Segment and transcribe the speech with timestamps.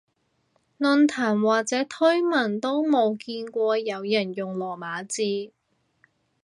[0.79, 5.53] 論壇或者推文都冇見過有人用羅馬字